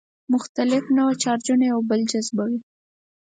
مختلف 0.33 0.83
النوع 0.91 1.13
چارجونه 1.23 1.63
یو 1.71 1.79
بل 1.89 2.01
جذبوي. 2.11 2.59